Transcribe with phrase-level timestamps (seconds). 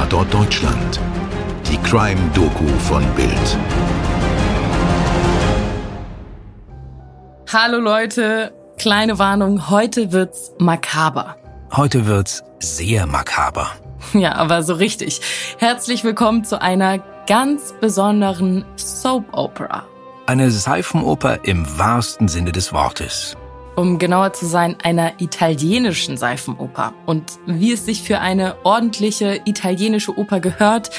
[0.00, 0.98] Tatort Deutschland.
[1.70, 3.58] Die Crime-Doku von Bild.
[7.52, 11.36] Hallo Leute, kleine Warnung, heute wird's makaber.
[11.76, 13.72] Heute wird's sehr makaber.
[14.14, 15.20] Ja, aber so richtig.
[15.58, 19.84] Herzlich willkommen zu einer ganz besonderen Soap Opera.
[20.24, 23.36] Eine Seifenoper im wahrsten Sinne des Wortes.
[23.76, 26.92] Um genauer zu sein, einer italienischen Seifenoper.
[27.06, 30.90] Und wie es sich für eine ordentliche italienische Oper gehört,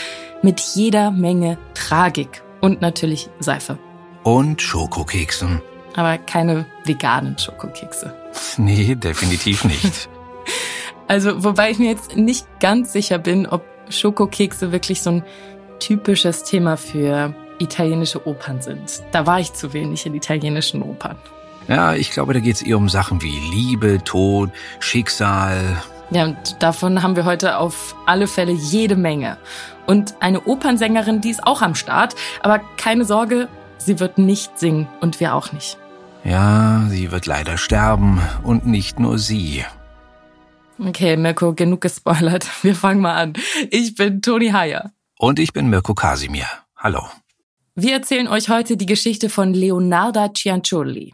[0.41, 3.77] mit jeder Menge Tragik und natürlich Seife.
[4.23, 5.61] Und Schokokeksen.
[5.95, 8.13] Aber keine veganen Schokokekse.
[8.57, 10.09] Nee, definitiv nicht.
[11.07, 15.23] Also, wobei ich mir jetzt nicht ganz sicher bin, ob Schokokekse wirklich so ein
[15.79, 19.03] typisches Thema für italienische Opern sind.
[19.11, 21.17] Da war ich zu wenig in italienischen Opern.
[21.67, 25.81] Ja, ich glaube, da geht es eher um Sachen wie Liebe, Tod, Schicksal.
[26.09, 29.37] Ja, und davon haben wir heute auf alle Fälle jede Menge.
[29.87, 32.15] Und eine Opernsängerin, die ist auch am Start.
[32.41, 35.77] Aber keine Sorge, sie wird nicht singen und wir auch nicht.
[36.23, 39.63] Ja, sie wird leider sterben und nicht nur sie.
[40.77, 42.45] Okay, Mirko, genug gespoilert.
[42.63, 43.33] Wir fangen mal an.
[43.69, 44.91] Ich bin Toni Heyer.
[45.17, 46.47] Und ich bin Mirko Kasimir.
[46.75, 47.07] Hallo.
[47.75, 51.13] Wir erzählen euch heute die Geschichte von Leonarda Cianciulli.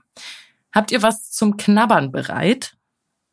[0.73, 2.75] Habt ihr was zum Knabbern bereit?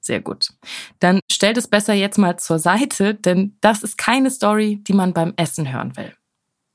[0.01, 0.51] Sehr gut.
[0.99, 5.15] Dann stellt es besser jetzt mal zur Seite, denn das ist keine Story, die man
[5.15, 6.15] beim Essen hören will.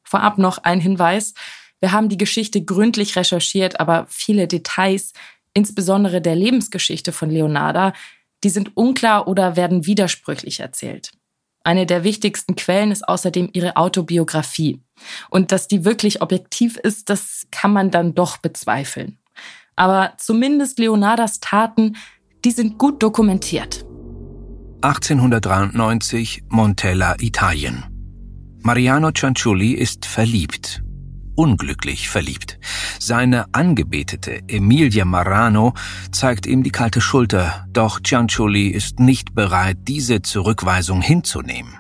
[0.04, 1.36] Vorab noch ein Hinweis.
[1.80, 5.14] Wir haben die Geschichte gründlich recherchiert, aber viele Details,
[5.54, 7.94] insbesondere der Lebensgeschichte von Leonarda,
[8.44, 11.12] die sind unklar oder werden widersprüchlich erzählt.
[11.64, 14.82] Eine der wichtigsten Quellen ist außerdem ihre Autobiografie.
[15.30, 19.18] Und dass die wirklich objektiv ist, das kann man dann doch bezweifeln.
[19.76, 21.96] Aber zumindest Leonardas Taten,
[22.44, 23.86] die sind gut dokumentiert.
[24.82, 27.86] 1893 Montella, Italien.
[28.62, 30.82] Mariano Cianciulli ist verliebt
[31.40, 32.60] unglücklich verliebt.
[33.00, 35.74] Seine Angebetete Emilia Marano
[36.12, 41.76] zeigt ihm die kalte Schulter, doch Cianciulli ist nicht bereit, diese Zurückweisung hinzunehmen.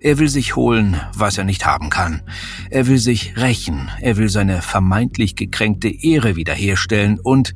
[0.00, 2.22] Er will sich holen, was er nicht haben kann.
[2.70, 7.54] Er will sich rächen, er will seine vermeintlich gekränkte Ehre wiederherstellen und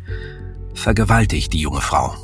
[0.74, 2.14] vergewaltigt die junge Frau.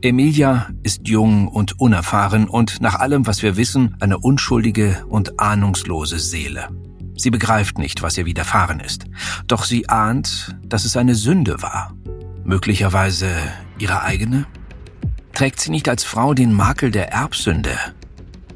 [0.00, 6.20] Emilia ist jung und unerfahren und nach allem, was wir wissen, eine unschuldige und ahnungslose
[6.20, 6.68] Seele.
[7.18, 9.04] Sie begreift nicht, was ihr widerfahren ist.
[9.48, 11.92] Doch sie ahnt, dass es eine Sünde war.
[12.44, 13.28] Möglicherweise
[13.78, 14.46] ihre eigene?
[15.34, 17.76] Trägt sie nicht als Frau den Makel der Erbsünde?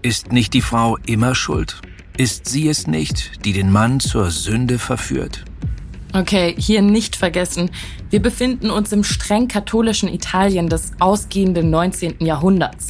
[0.01, 1.83] Ist nicht die Frau immer schuld?
[2.17, 5.45] Ist sie es nicht, die den Mann zur Sünde verführt?
[6.15, 7.71] Okay, hier nicht vergessen.
[8.11, 12.17] Wir befinden uns im streng katholischen Italien des ausgehenden 19.
[12.21, 12.89] Jahrhunderts.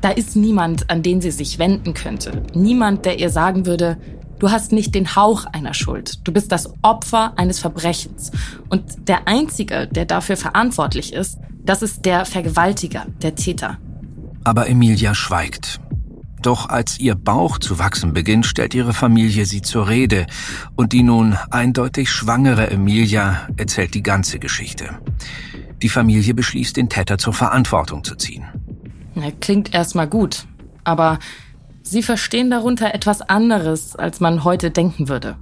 [0.00, 2.42] Da ist niemand, an den sie sich wenden könnte.
[2.54, 3.98] Niemand, der ihr sagen würde,
[4.42, 6.26] Du hast nicht den Hauch einer Schuld.
[6.26, 8.32] Du bist das Opfer eines Verbrechens.
[8.68, 13.78] Und der Einzige, der dafür verantwortlich ist, das ist der Vergewaltiger, der Täter.
[14.42, 15.80] Aber Emilia schweigt.
[16.40, 20.26] Doch als ihr Bauch zu wachsen beginnt, stellt ihre Familie sie zur Rede
[20.74, 24.98] und die nun eindeutig schwangere Emilia erzählt die ganze Geschichte.
[25.82, 28.42] Die Familie beschließt, den Täter zur Verantwortung zu ziehen.
[29.40, 30.48] klingt erstmal gut,
[30.82, 31.20] aber
[31.92, 35.36] Sie verstehen darunter etwas anderes, als man heute denken würde.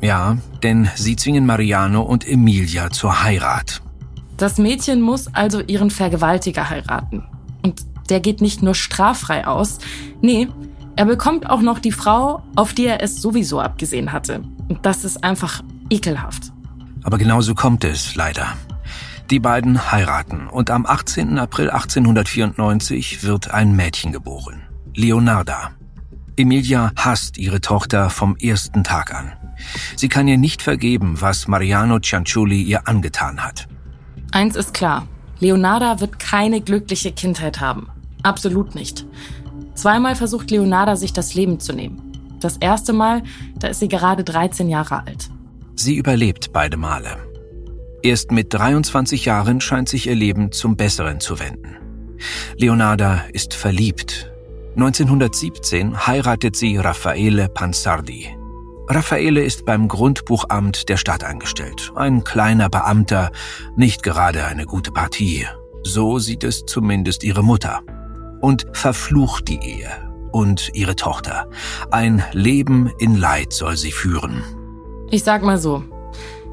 [0.00, 3.82] Ja, denn sie zwingen Mariano und Emilia zur Heirat.
[4.36, 7.22] Das Mädchen muss also ihren Vergewaltiger heiraten.
[7.62, 9.78] Und der geht nicht nur straffrei aus,
[10.20, 10.48] nee,
[10.96, 14.42] er bekommt auch noch die Frau, auf die er es sowieso abgesehen hatte.
[14.66, 16.50] Und das ist einfach ekelhaft.
[17.04, 18.48] Aber genauso kommt es leider.
[19.30, 21.38] Die beiden heiraten und am 18.
[21.38, 24.62] April 1894 wird ein Mädchen geboren.
[24.96, 25.75] Leonarda.
[26.36, 29.32] Emilia hasst ihre Tochter vom ersten Tag an.
[29.96, 33.68] Sie kann ihr nicht vergeben, was Mariano Cianciulli ihr angetan hat.
[34.32, 35.08] Eins ist klar.
[35.38, 37.88] Leonarda wird keine glückliche Kindheit haben.
[38.22, 39.06] Absolut nicht.
[39.74, 42.02] Zweimal versucht Leonarda, sich das Leben zu nehmen.
[42.40, 43.22] Das erste Mal,
[43.58, 45.30] da ist sie gerade 13 Jahre alt.
[45.74, 47.16] Sie überlebt beide Male.
[48.02, 51.76] Erst mit 23 Jahren scheint sich ihr Leben zum Besseren zu wenden.
[52.58, 54.30] Leonarda ist verliebt
[54.76, 58.36] 1917 heiratet sie Raffaele Pansardi.
[58.88, 61.92] Raffaele ist beim Grundbuchamt der Stadt angestellt.
[61.96, 63.32] Ein kleiner Beamter,
[63.74, 65.46] nicht gerade eine gute Partie.
[65.82, 67.80] So sieht es zumindest ihre Mutter.
[68.42, 69.88] Und verflucht die Ehe
[70.30, 71.48] und ihre Tochter.
[71.90, 74.44] Ein Leben in Leid soll sie führen.
[75.10, 75.84] Ich sag mal so.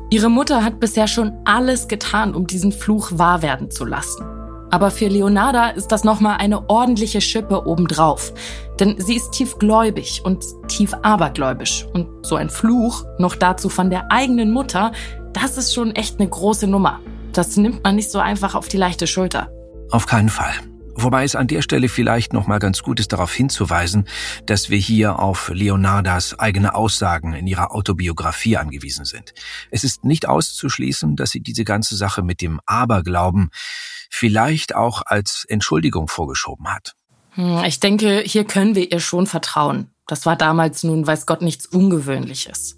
[0.10, 4.33] Ihre Mutter hat bisher schon alles getan, um diesen Fluch wahr werden zu lassen.
[4.74, 8.34] Aber für Leonarda ist das nochmal eine ordentliche Schippe obendrauf.
[8.80, 11.86] Denn sie ist tief gläubig und tief abergläubisch.
[11.94, 14.92] Und so ein Fluch, noch dazu von der eigenen Mutter,
[15.32, 17.02] das ist schon echt eine große Nummer.
[17.34, 19.52] Das nimmt man nicht so einfach auf die leichte Schulter.
[19.92, 20.56] Auf keinen Fall.
[20.96, 24.08] Wobei es an der Stelle vielleicht noch mal ganz gut ist, darauf hinzuweisen,
[24.48, 29.36] dass wir hier auf Leonardas eigene Aussagen in ihrer Autobiografie angewiesen sind.
[29.70, 33.52] Es ist nicht auszuschließen, dass sie diese ganze Sache mit dem Aberglauben
[34.14, 36.94] vielleicht auch als Entschuldigung vorgeschoben hat.
[37.32, 39.90] Hm, ich denke, hier können wir ihr schon vertrauen.
[40.06, 42.76] Das war damals nun, weiß Gott, nichts Ungewöhnliches.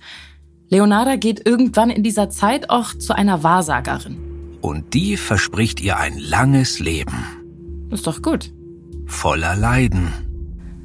[0.69, 4.57] Leonarda geht irgendwann in dieser Zeit auch zu einer Wahrsagerin.
[4.61, 7.87] Und die verspricht ihr ein langes Leben.
[7.91, 8.53] Ist doch gut.
[9.05, 10.13] Voller Leiden.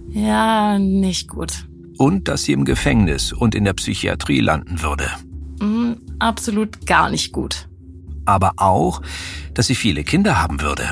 [0.09, 1.69] Ja, nicht gut.
[1.97, 5.09] Und dass sie im Gefängnis und in der Psychiatrie landen würde.
[5.61, 7.70] Mm, absolut gar nicht gut.
[8.31, 9.03] Aber auch,
[9.55, 10.89] dass sie viele Kinder haben würde.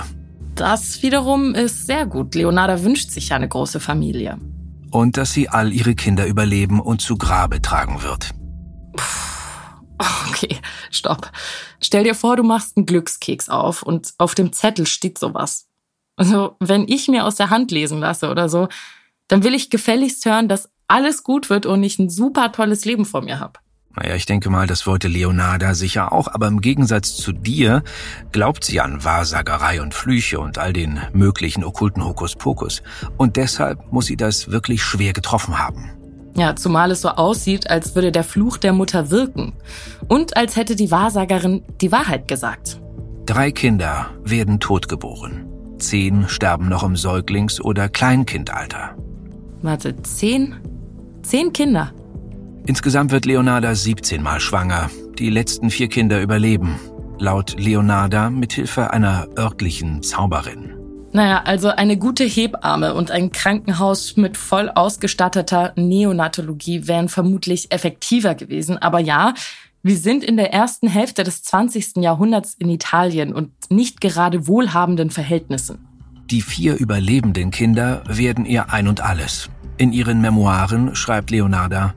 [0.57, 2.35] Das wiederum ist sehr gut.
[2.35, 4.39] Leonarda wünscht sich ja eine große Familie.
[4.91, 8.31] Und dass sie all ihre Kinder überleben und zu Grabe tragen wird.
[10.31, 10.57] Okay,
[10.91, 11.31] stopp.
[11.81, 15.69] Stell dir vor, du machst einen Glückskeks auf und auf dem Zettel steht sowas.
[16.17, 18.69] Also, wenn ich mir aus der Hand lesen lasse oder so,
[19.29, 23.05] dann will ich gefälligst hören, dass alles gut wird und ich ein super tolles Leben
[23.05, 23.61] vor mir habe.
[23.97, 27.83] Naja, ich denke mal, das wollte Leonarda sicher auch, aber im Gegensatz zu dir
[28.31, 32.83] glaubt sie an Wahrsagerei und Flüche und all den möglichen okkulten Hokuspokus.
[33.17, 35.91] Und deshalb muss sie das wirklich schwer getroffen haben.
[36.37, 39.55] Ja, zumal es so aussieht, als würde der Fluch der Mutter wirken.
[40.07, 42.81] Und als hätte die Wahrsagerin die Wahrheit gesagt.
[43.27, 45.47] Drei Kinder werden totgeboren.
[45.79, 48.97] Zehn sterben noch im Säuglings- oder Kleinkindalter.
[49.63, 50.55] Warte, zehn?
[51.23, 51.93] Zehn Kinder?
[52.69, 54.91] Insgesamt wird Leonarda 17 Mal schwanger.
[55.19, 56.79] Die letzten vier Kinder überleben.
[57.19, 60.75] Laut Leonarda mithilfe einer örtlichen Zauberin.
[61.13, 68.35] Naja, also eine gute Hebamme und ein Krankenhaus mit voll ausgestatteter Neonatologie wären vermutlich effektiver
[68.35, 68.77] gewesen.
[68.77, 69.33] Aber ja,
[69.83, 71.97] wir sind in der ersten Hälfte des 20.
[71.97, 75.79] Jahrhunderts in Italien und nicht gerade wohlhabenden Verhältnissen.
[76.31, 79.49] Die vier überlebenden Kinder werden ihr ein und alles.
[79.79, 81.95] In ihren Memoiren schreibt Leonarda,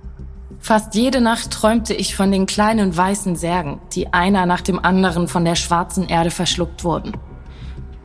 [0.62, 5.28] Fast jede Nacht träumte ich von den kleinen weißen Särgen, die einer nach dem anderen
[5.28, 7.14] von der schwarzen Erde verschluckt wurden.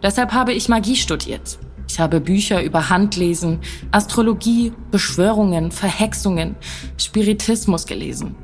[0.03, 1.59] Deshalb habe ich Magie studiert.
[1.89, 3.61] Ich habe Bücher über Handlesen,
[3.91, 6.57] Astrologie, Beschwörungen, Verhexungen,
[6.97, 8.35] Spiritismus gelesen.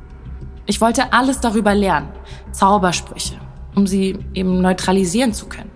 [0.67, 2.09] Ich wollte alles darüber lernen,
[2.53, 3.35] Zaubersprüche,
[3.75, 5.71] um sie eben neutralisieren zu können.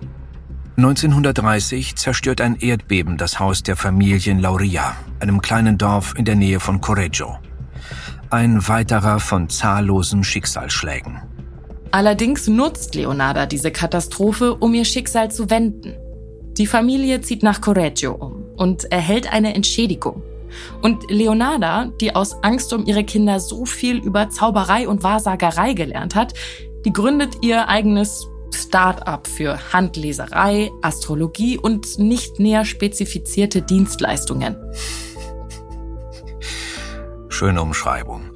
[0.76, 6.60] 1930 zerstört ein Erdbeben das Haus der Familien Lauria, einem kleinen Dorf in der Nähe
[6.60, 7.38] von Correggio.
[8.36, 11.22] Ein weiterer von zahllosen Schicksalsschlägen.
[11.90, 15.94] Allerdings nutzt Leonarda diese Katastrophe, um ihr Schicksal zu wenden.
[16.58, 20.22] Die Familie zieht nach Correggio um und erhält eine Entschädigung.
[20.82, 26.14] Und Leonarda, die aus Angst um ihre Kinder so viel über Zauberei und Wahrsagerei gelernt
[26.14, 26.34] hat,
[26.84, 34.56] die gründet ihr eigenes Start-up für Handleserei, Astrologie und nicht näher spezifizierte Dienstleistungen.
[37.36, 38.30] Schöne Umschreibung.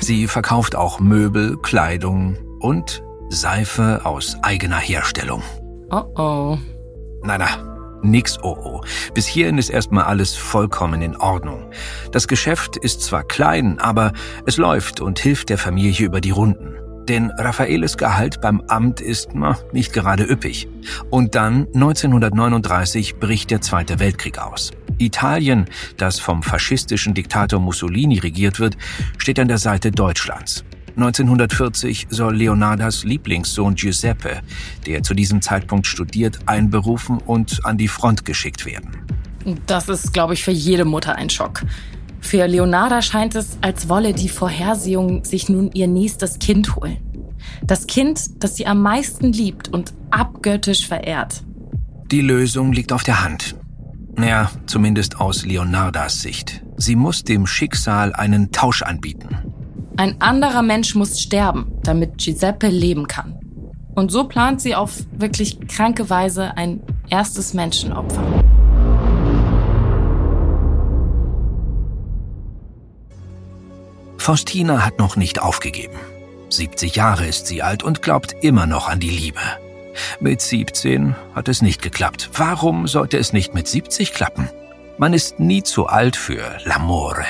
[0.00, 5.42] Sie verkauft auch Möbel, Kleidung und Seife aus eigener Herstellung.
[5.90, 6.58] Oh oh.
[7.22, 8.80] Na na, Nix oh oh.
[9.14, 11.70] Bis hierhin ist erstmal alles vollkommen in Ordnung.
[12.12, 14.12] Das Geschäft ist zwar klein, aber
[14.44, 16.76] es läuft und hilft der Familie über die Runden.
[17.08, 20.68] Denn Raffaeles Gehalt beim Amt ist na, nicht gerade üppig.
[21.10, 24.70] Und dann 1939 bricht der Zweite Weltkrieg aus.
[24.98, 28.76] Italien, das vom faschistischen Diktator Mussolini regiert wird,
[29.18, 30.64] steht an der Seite Deutschlands.
[30.96, 34.40] 1940 soll Leonardas Lieblingssohn Giuseppe,
[34.86, 38.90] der zu diesem Zeitpunkt studiert, einberufen und an die Front geschickt werden.
[39.66, 41.62] Das ist, glaube ich, für jede Mutter ein Schock.
[42.24, 46.96] Für Leonarda scheint es, als wolle die Vorhersehung sich nun ihr nächstes Kind holen.
[47.62, 51.42] Das Kind, das sie am meisten liebt und abgöttisch verehrt.
[52.10, 53.56] Die Lösung liegt auf der Hand.
[54.18, 56.64] Ja, zumindest aus Leonardas Sicht.
[56.78, 59.28] Sie muss dem Schicksal einen Tausch anbieten.
[59.98, 63.38] Ein anderer Mensch muss sterben, damit Giuseppe leben kann.
[63.94, 68.43] Und so plant sie auf wirklich kranke Weise ein erstes Menschenopfer.
[74.24, 75.98] Faustina hat noch nicht aufgegeben.
[76.48, 79.38] 70 Jahre ist sie alt und glaubt immer noch an die Liebe.
[80.18, 82.30] Mit 17 hat es nicht geklappt.
[82.32, 84.48] Warum sollte es nicht mit 70 klappen?
[84.96, 87.26] Man ist nie zu alt für L'amore.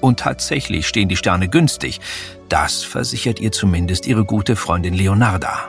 [0.00, 2.00] Und tatsächlich stehen die Sterne günstig.
[2.48, 5.68] Das versichert ihr zumindest ihre gute Freundin Leonarda.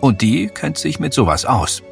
[0.00, 1.84] Und die kennt sich mit sowas aus.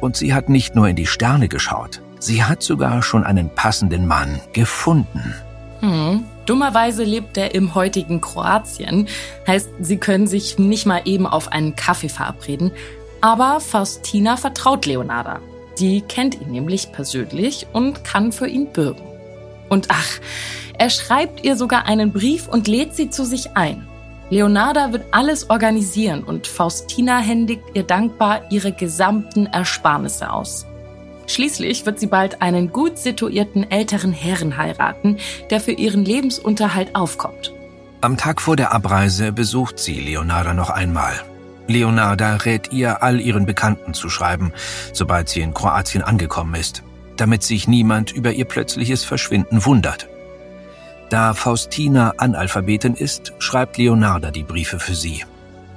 [0.00, 4.04] Und sie hat nicht nur in die Sterne geschaut, sie hat sogar schon einen passenden
[4.08, 5.32] Mann gefunden.
[5.78, 6.24] Hm.
[6.46, 9.08] Dummerweise lebt er im heutigen Kroatien.
[9.46, 12.70] Heißt, sie können sich nicht mal eben auf einen Kaffee verabreden.
[13.20, 15.40] Aber Faustina vertraut Leonarda.
[15.78, 19.02] Die kennt ihn nämlich persönlich und kann für ihn bürgen.
[19.68, 20.20] Und ach,
[20.78, 23.86] er schreibt ihr sogar einen Brief und lädt sie zu sich ein.
[24.30, 30.66] Leonarda wird alles organisieren und Faustina händigt ihr dankbar ihre gesamten Ersparnisse aus.
[31.26, 35.18] Schließlich wird sie bald einen gut situierten älteren Herren heiraten,
[35.50, 37.52] der für ihren Lebensunterhalt aufkommt.
[38.00, 41.14] Am Tag vor der Abreise besucht sie Leonarda noch einmal.
[41.66, 44.52] Leonarda rät ihr, all ihren Bekannten zu schreiben,
[44.92, 46.82] sobald sie in Kroatien angekommen ist,
[47.16, 50.08] damit sich niemand über ihr plötzliches Verschwinden wundert.
[51.08, 55.24] Da Faustina Analphabetin ist, schreibt Leonarda die Briefe für sie.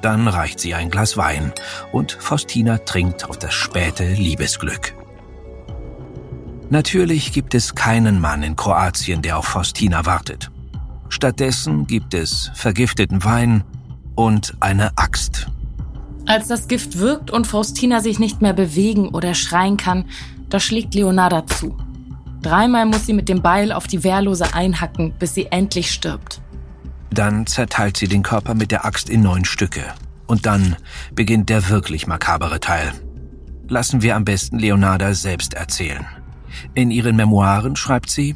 [0.01, 1.53] Dann reicht sie ein Glas Wein
[1.91, 4.93] und Faustina trinkt auf das späte Liebesglück.
[6.69, 10.51] Natürlich gibt es keinen Mann in Kroatien, der auf Faustina wartet.
[11.09, 13.63] Stattdessen gibt es vergifteten Wein
[14.15, 15.47] und eine Axt.
[16.25, 20.05] Als das Gift wirkt und Faustina sich nicht mehr bewegen oder schreien kann,
[20.49, 21.77] da schlägt Leonarda zu.
[22.41, 26.41] Dreimal muss sie mit dem Beil auf die Wehrlose einhacken, bis sie endlich stirbt.
[27.11, 29.83] Dann zerteilt sie den Körper mit der Axt in neun Stücke.
[30.27, 30.75] Und dann
[31.15, 32.91] beginnt der wirklich makabere Teil.
[33.69, 36.05] Lassen wir am besten Leonarda selbst erzählen.
[36.73, 38.35] In ihren Memoiren schreibt sie,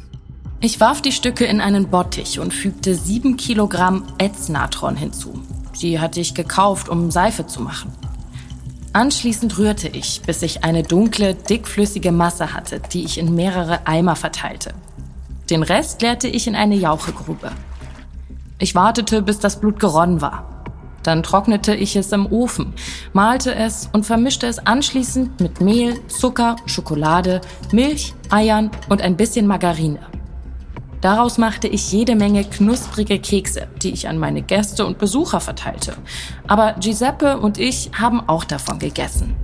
[0.60, 5.42] ich warf die Stücke in einen Bottich und fügte sieben Kilogramm Ätznatron hinzu.
[5.80, 7.92] Die hatte ich gekauft, um Seife zu machen.
[8.92, 14.14] Anschließend rührte ich, bis ich eine dunkle, dickflüssige Masse hatte, die ich in mehrere Eimer
[14.14, 14.74] verteilte.
[15.50, 17.50] Den Rest leerte ich in eine Jauchegrube.
[18.58, 20.51] Ich wartete, bis das Blut geronnen war.
[21.02, 22.74] Dann trocknete ich es im Ofen,
[23.12, 27.40] malte es und vermischte es anschließend mit Mehl, Zucker, Schokolade,
[27.72, 30.00] Milch, Eiern und ein bisschen Margarine.
[31.00, 35.96] Daraus machte ich jede Menge knusprige Kekse, die ich an meine Gäste und Besucher verteilte.
[36.46, 39.34] Aber Giuseppe und ich haben auch davon gegessen.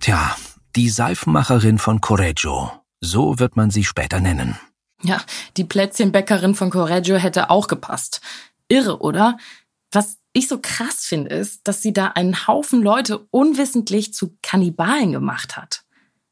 [0.00, 0.36] Tja,
[0.76, 2.70] die Seifenmacherin von Correggio.
[3.00, 4.58] So wird man sie später nennen.
[5.02, 5.22] Ja,
[5.56, 8.20] die Plätzchenbäckerin von Correggio hätte auch gepasst.
[8.68, 9.38] Irre, oder?
[9.96, 15.10] Was ich so krass finde, ist, dass sie da einen Haufen Leute unwissentlich zu Kannibalen
[15.10, 15.84] gemacht hat.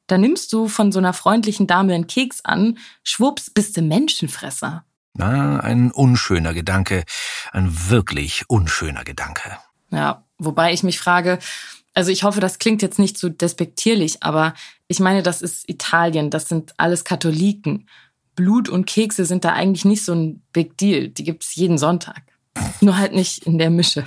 [0.06, 4.84] Da nimmst du von so einer freundlichen Dame einen Keks an, schwupps, bist du Menschenfresser.
[5.14, 7.04] Na, ein unschöner Gedanke,
[7.52, 9.56] ein wirklich unschöner Gedanke.
[9.90, 11.38] Ja, wobei ich mich frage,
[11.94, 14.52] also ich hoffe, das klingt jetzt nicht zu so despektierlich, aber
[14.88, 17.88] ich meine, das ist Italien, das sind alles Katholiken.
[18.36, 22.33] Blut und Kekse sind da eigentlich nicht so ein Big Deal, die gibt's jeden Sonntag.
[22.80, 24.04] Nur halt nicht in der Mische.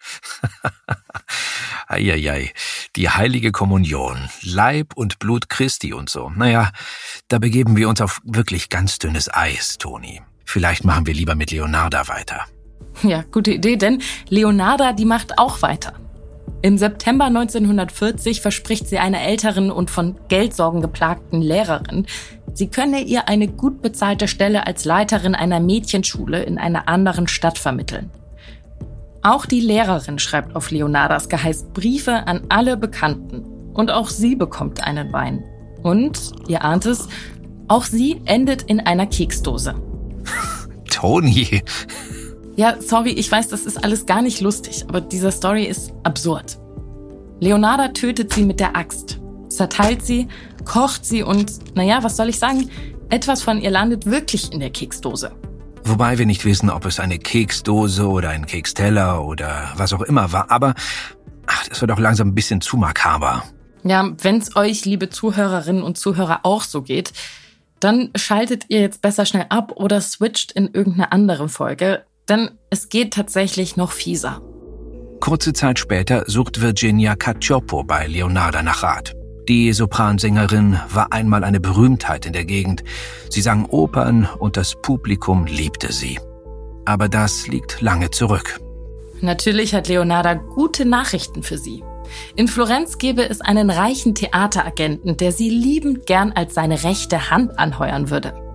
[1.88, 2.52] Eieiei,
[2.96, 6.30] die heilige Kommunion, Leib und Blut Christi und so.
[6.30, 6.70] Naja,
[7.28, 10.20] da begeben wir uns auf wirklich ganz dünnes Eis, Toni.
[10.44, 12.46] Vielleicht machen wir lieber mit Leonarda weiter.
[13.02, 15.94] Ja, gute Idee, denn Leonarda, die macht auch weiter.
[16.60, 22.06] Im September 1940 verspricht sie einer älteren und von Geldsorgen geplagten Lehrerin,
[22.52, 27.58] sie könne ihr eine gut bezahlte Stelle als Leiterin einer Mädchenschule in einer anderen Stadt
[27.58, 28.10] vermitteln.
[29.22, 33.44] Auch die Lehrerin schreibt auf Leonardas Geheiß Briefe an alle Bekannten.
[33.72, 35.44] Und auch sie bekommt einen Wein.
[35.82, 37.08] Und, ihr ahnt es,
[37.68, 39.74] auch sie endet in einer Keksdose.
[40.90, 41.62] Toni.
[42.58, 46.58] Ja, sorry, ich weiß, das ist alles gar nicht lustig, aber diese Story ist absurd.
[47.38, 50.26] Leonarda tötet sie mit der Axt, zerteilt sie,
[50.64, 52.68] kocht sie und, naja, was soll ich sagen,
[53.10, 55.30] etwas von ihr landet wirklich in der Keksdose.
[55.84, 60.32] Wobei wir nicht wissen, ob es eine Keksdose oder ein Keksteller oder was auch immer
[60.32, 60.50] war.
[60.50, 60.74] Aber
[61.46, 63.44] ach, das wird auch langsam ein bisschen zu makaber.
[63.84, 67.12] Ja, wenn's euch, liebe Zuhörerinnen und Zuhörer, auch so geht,
[67.78, 72.88] dann schaltet ihr jetzt besser schnell ab oder switcht in irgendeine andere Folge, denn es
[72.88, 74.42] geht tatsächlich noch fieser.
[75.20, 79.14] Kurze Zeit später sucht Virginia Cacioppo bei Leonarda nach Rat.
[79.48, 82.84] Die Sopransängerin war einmal eine Berühmtheit in der Gegend.
[83.30, 86.18] Sie sang Opern und das Publikum liebte sie.
[86.84, 88.60] Aber das liegt lange zurück.
[89.20, 91.82] Natürlich hat Leonarda gute Nachrichten für sie.
[92.36, 97.58] In Florenz gäbe es einen reichen Theateragenten, der sie liebend gern als seine rechte Hand
[97.58, 98.47] anheuern würde.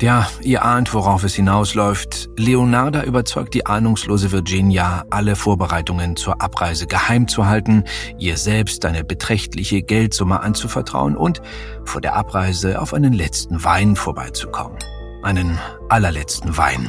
[0.00, 2.28] Ja, ihr ahnt, worauf es hinausläuft.
[2.36, 7.84] Leonarda überzeugt die ahnungslose Virginia, alle Vorbereitungen zur Abreise geheim zu halten,
[8.18, 11.40] ihr selbst eine beträchtliche Geldsumme anzuvertrauen und
[11.84, 14.78] vor der Abreise auf einen letzten Wein vorbeizukommen.
[15.22, 15.58] Einen
[15.88, 16.88] allerletzten Wein.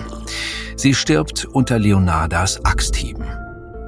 [0.75, 3.25] Sie stirbt unter Leonardas Axthieben.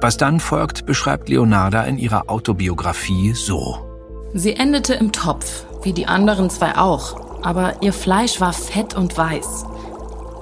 [0.00, 3.84] Was dann folgt, beschreibt Leonarda in ihrer Autobiografie so.
[4.32, 9.16] Sie endete im Topf, wie die anderen zwei auch, aber ihr Fleisch war fett und
[9.16, 9.64] weiß.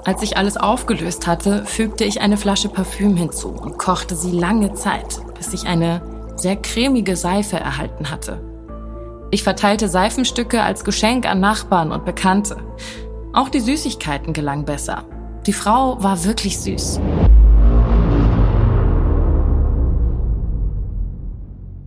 [0.05, 4.73] Als ich alles aufgelöst hatte, fügte ich eine Flasche Parfüm hinzu und kochte sie lange
[4.73, 6.01] Zeit, bis ich eine
[6.37, 8.41] sehr cremige Seife erhalten hatte.
[9.31, 12.55] Ich verteilte Seifenstücke als Geschenk an Nachbarn und Bekannte.
[13.33, 15.03] Auch die Süßigkeiten gelangen besser.
[15.45, 17.01] Die Frau war wirklich süß.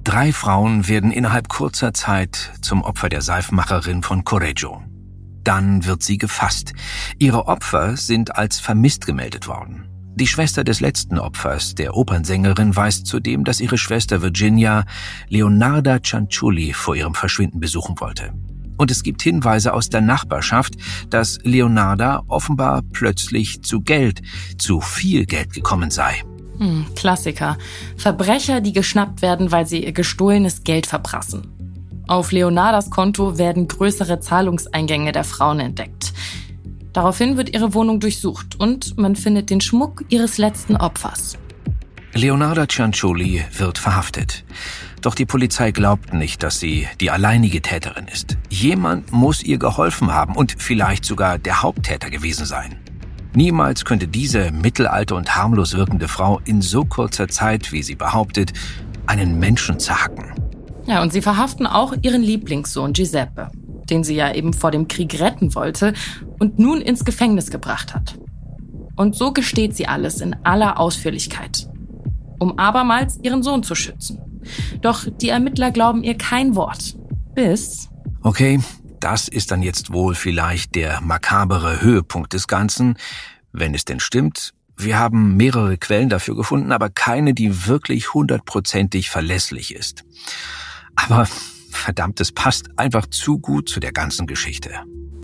[0.04, 4.82] Drei Frauen werden innerhalb kurzer Zeit zum Opfer der Seifmacherin von Correggio.
[5.44, 6.72] Dann wird sie gefasst.
[7.18, 9.86] Ihre Opfer sind als vermisst gemeldet worden.
[10.16, 14.84] Die Schwester des letzten Opfers, der Opernsängerin, weiß zudem, dass ihre Schwester Virginia
[15.28, 18.32] Leonarda Cianciulli vor ihrem Verschwinden besuchen wollte.
[18.76, 20.74] Und es gibt Hinweise aus der Nachbarschaft,
[21.10, 24.22] dass Leonarda offenbar plötzlich zu Geld,
[24.58, 26.22] zu viel Geld gekommen sei.
[26.58, 27.56] Hm, Klassiker.
[27.96, 31.59] Verbrecher, die geschnappt werden, weil sie ihr gestohlenes Geld verprassen.
[32.10, 36.12] Auf Leonardas Konto werden größere Zahlungseingänge der Frauen entdeckt.
[36.92, 41.38] Daraufhin wird ihre Wohnung durchsucht und man findet den Schmuck ihres letzten Opfers.
[42.12, 44.44] Leonarda Cianciulli wird verhaftet.
[45.02, 48.36] Doch die Polizei glaubt nicht, dass sie die alleinige Täterin ist.
[48.48, 52.74] Jemand muss ihr geholfen haben und vielleicht sogar der Haupttäter gewesen sein.
[53.36, 58.52] Niemals könnte diese mittelalte und harmlos wirkende Frau in so kurzer Zeit, wie sie behauptet,
[59.06, 60.49] einen Menschen zerhacken.
[60.90, 63.52] Ja, und sie verhaften auch ihren Lieblingssohn Giuseppe,
[63.88, 65.94] den sie ja eben vor dem Krieg retten wollte
[66.40, 68.18] und nun ins Gefängnis gebracht hat.
[68.96, 71.68] Und so gesteht sie alles in aller Ausführlichkeit,
[72.40, 74.18] um abermals ihren Sohn zu schützen.
[74.80, 76.96] Doch die Ermittler glauben ihr kein Wort.
[77.36, 77.88] Bis.
[78.22, 78.58] Okay,
[78.98, 82.98] das ist dann jetzt wohl vielleicht der makabere Höhepunkt des Ganzen,
[83.52, 84.54] wenn es denn stimmt.
[84.76, 90.04] Wir haben mehrere Quellen dafür gefunden, aber keine, die wirklich hundertprozentig verlässlich ist.
[91.06, 91.26] Aber
[91.70, 94.70] verdammt, es passt einfach zu gut zu der ganzen Geschichte.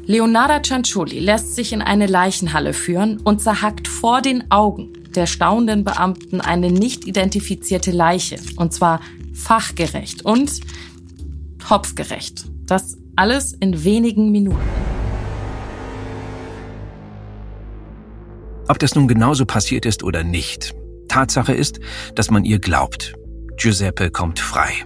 [0.06, 5.82] Leonarda Cianciulli lässt sich in eine Leichenhalle führen und zerhackt vor den Augen der staunenden
[5.82, 8.38] Beamten eine nicht identifizierte Leiche.
[8.56, 9.00] Und zwar
[9.34, 10.60] fachgerecht und
[11.58, 12.44] topfgerecht.
[12.66, 14.60] Das alles in wenigen Minuten.
[18.68, 20.74] Ob das nun genauso passiert ist oder nicht,
[21.08, 21.80] Tatsache ist,
[22.14, 23.14] dass man ihr glaubt.
[23.56, 24.84] Giuseppe kommt frei.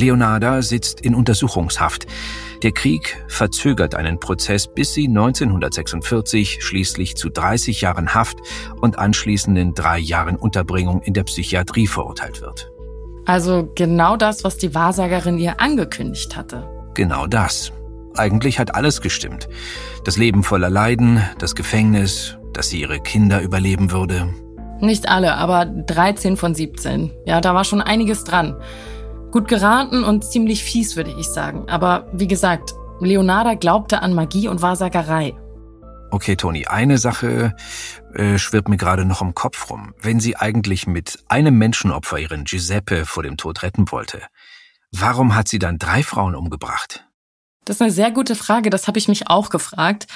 [0.00, 2.06] Leonarda sitzt in Untersuchungshaft.
[2.62, 8.38] Der Krieg verzögert einen Prozess, bis sie 1946 schließlich zu 30 Jahren Haft
[8.80, 12.70] und anschließenden drei Jahren Unterbringung in der Psychiatrie verurteilt wird.
[13.26, 16.68] Also genau das, was die Wahrsagerin ihr angekündigt hatte.
[16.94, 17.72] Genau das.
[18.16, 19.48] Eigentlich hat alles gestimmt.
[20.04, 24.28] Das Leben voller Leiden, das Gefängnis, dass sie ihre Kinder überleben würde.
[24.80, 27.12] Nicht alle, aber 13 von 17.
[27.26, 28.56] Ja, da war schon einiges dran.
[29.30, 31.68] Gut geraten und ziemlich fies, würde ich sagen.
[31.68, 35.34] Aber wie gesagt, Leonarda glaubte an Magie und Wahrsagerei.
[36.10, 37.54] Okay, Toni, eine Sache
[38.14, 39.94] äh, schwirrt mir gerade noch im Kopf rum.
[40.00, 44.20] Wenn sie eigentlich mit einem Menschenopfer ihren Giuseppe vor dem Tod retten wollte,
[44.90, 47.06] warum hat sie dann drei Frauen umgebracht?
[47.64, 50.08] Das ist eine sehr gute Frage, das habe ich mich auch gefragt.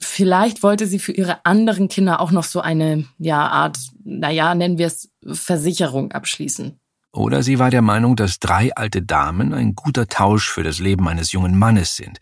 [0.00, 4.78] Vielleicht wollte sie für ihre anderen Kinder auch noch so eine ja, Art, naja, nennen
[4.78, 6.78] wir es Versicherung abschließen.
[7.12, 11.08] Oder sie war der Meinung, dass drei alte Damen ein guter Tausch für das Leben
[11.08, 12.18] eines jungen Mannes sind.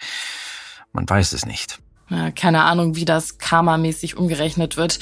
[0.93, 1.81] Man weiß es nicht.
[2.09, 5.01] Ja, keine Ahnung, wie das karmamäßig umgerechnet wird.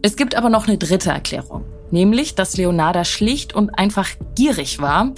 [0.00, 1.64] Es gibt aber noch eine dritte Erklärung.
[1.90, 5.12] Nämlich, dass Leonarda schlicht und einfach gierig war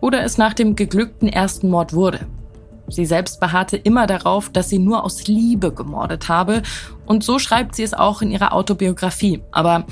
[0.00, 2.26] oder es nach dem geglückten ersten Mord wurde.
[2.88, 6.62] Sie selbst beharrte immer darauf, dass sie nur aus Liebe gemordet habe
[7.06, 9.42] und so schreibt sie es auch in ihrer Autobiografie.
[9.52, 9.86] Aber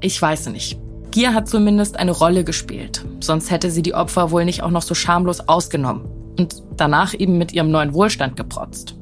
[0.00, 0.78] ich weiß nicht.
[1.10, 3.04] Gier hat zumindest eine Rolle gespielt.
[3.20, 6.04] Sonst hätte sie die Opfer wohl nicht auch noch so schamlos ausgenommen
[6.38, 8.96] und danach eben mit ihrem neuen Wohlstand geprotzt.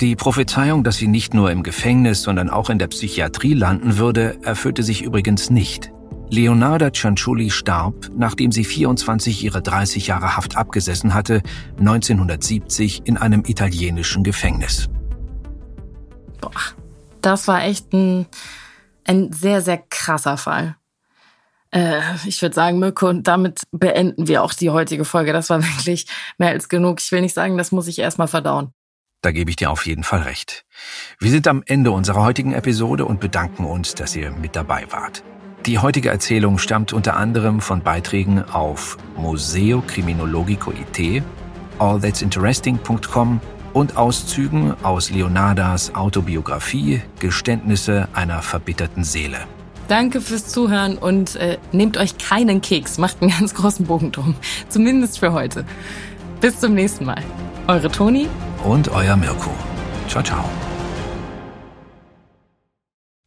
[0.00, 4.36] Die Prophezeiung, dass sie nicht nur im Gefängnis, sondern auch in der Psychiatrie landen würde,
[4.42, 5.90] erfüllte sich übrigens nicht.
[6.28, 11.40] Leonarda Cianciulli starb, nachdem sie 24 ihrer 30 Jahre Haft abgesessen hatte,
[11.78, 14.90] 1970 in einem italienischen Gefängnis.
[16.40, 16.50] Boah,
[17.22, 18.26] das war echt ein,
[19.04, 20.76] ein sehr, sehr krasser Fall.
[21.76, 25.32] Äh, ich würde sagen, Mirko, und damit beenden wir auch die heutige Folge.
[25.32, 26.06] Das war wirklich
[26.38, 27.00] mehr als genug.
[27.00, 28.72] Ich will nicht sagen, das muss ich erstmal verdauen.
[29.22, 30.64] Da gebe ich dir auf jeden Fall recht.
[31.18, 35.22] Wir sind am Ende unserer heutigen Episode und bedanken uns, dass ihr mit dabei wart.
[35.66, 41.22] Die heutige Erzählung stammt unter anderem von Beiträgen auf Museo Criminologico IT,
[41.78, 43.40] allthat'sinteresting.com
[43.72, 49.38] und Auszügen aus Leonardas Autobiografie Geständnisse einer verbitterten Seele.
[49.88, 54.34] Danke fürs Zuhören und äh, nehmt euch keinen Keks, macht einen ganz großen Bogen drum.
[54.68, 55.64] Zumindest für heute.
[56.40, 57.22] Bis zum nächsten Mal.
[57.68, 58.28] Eure Toni
[58.64, 59.50] und euer Mirko.
[60.08, 60.44] Ciao, ciao.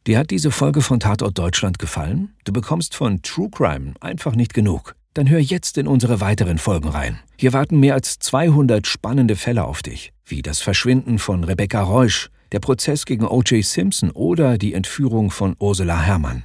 [0.06, 2.34] Dir hat diese Folge von Tatort Deutschland gefallen?
[2.44, 4.94] Du bekommst von True Crime einfach nicht genug.
[5.14, 7.18] Dann hör jetzt in unsere weiteren Folgen rein.
[7.36, 12.30] Hier warten mehr als 200 spannende Fälle auf dich, wie das Verschwinden von Rebecca Reusch,
[12.52, 13.64] der Prozess gegen O.J.
[13.64, 16.44] Simpson oder die Entführung von Ursula Herrmann.